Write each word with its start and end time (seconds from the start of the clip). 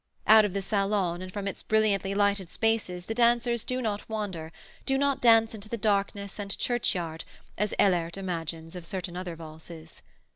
Out 0.25 0.45
of 0.45 0.53
the 0.53 0.63
salon 0.63 1.21
and 1.21 1.31
from 1.31 1.47
its 1.47 1.61
brilliantly 1.61 2.15
lighted 2.15 2.49
spaces 2.49 3.05
the 3.05 3.13
dancers 3.13 3.63
do 3.63 3.83
not 3.83 4.09
wander, 4.09 4.51
do 4.83 4.97
not 4.97 5.21
dance 5.21 5.53
into 5.53 5.69
the 5.69 5.77
darkness 5.77 6.39
and 6.39 6.57
churchyard, 6.57 7.23
as 7.55 7.75
Ehlert 7.77 8.17
imagines 8.17 8.75
of 8.75 8.83
certain 8.83 9.15
other 9.15 9.35
valses. 9.35 10.01